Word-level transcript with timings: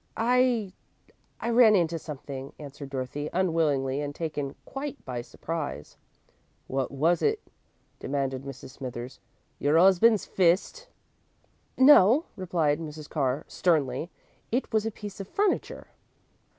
"I 0.17 0.73
I 1.39 1.51
ran 1.51 1.75
into 1.75 1.99
something," 1.99 2.53
answered 2.57 2.89
Dorothy, 2.89 3.29
unwillingly, 3.33 4.01
and 4.01 4.15
taken 4.15 4.55
quite 4.65 5.05
by 5.05 5.21
surprise. 5.21 5.95
"Wot 6.67 6.89
was 6.91 7.21
it," 7.21 7.39
demanded 7.99 8.41
Mrs. 8.41 8.71
Smithers. 8.71 9.19
"Your 9.59 9.77
'usband's 9.77 10.25
fist?" 10.25 10.87
"No," 11.77 12.25
replied 12.35 12.79
Mrs. 12.79 13.07
Carr, 13.11 13.45
sternly, 13.47 14.09
"it 14.51 14.73
was 14.73 14.87
a 14.87 14.91
piece 14.91 15.19
of 15.19 15.27
furniture." 15.27 15.89